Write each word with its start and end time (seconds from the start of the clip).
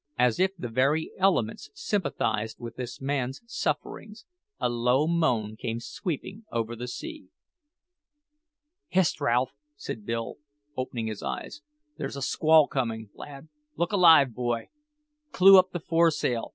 As 0.17 0.39
if 0.39 0.55
the 0.57 0.67
very 0.67 1.11
elements 1.19 1.69
sympathised 1.75 2.57
with 2.59 2.75
this 2.75 2.99
man's 2.99 3.43
sufferings, 3.45 4.25
a 4.59 4.67
low 4.67 5.05
moan 5.05 5.55
came 5.55 5.79
sweeping 5.79 6.43
over 6.51 6.75
the 6.75 6.87
sea. 6.87 7.27
"Hist, 8.87 9.21
Ralph!" 9.21 9.51
said 9.75 10.03
Bill, 10.07 10.37
opening 10.75 11.05
his 11.05 11.21
eyes; 11.21 11.61
"there's 11.99 12.15
a 12.15 12.23
squall 12.23 12.65
coming, 12.67 13.11
lad! 13.13 13.49
Look 13.75 13.91
alive, 13.91 14.33
boy! 14.33 14.69
Clew 15.31 15.59
up 15.59 15.69
the 15.69 15.79
foresail! 15.79 16.49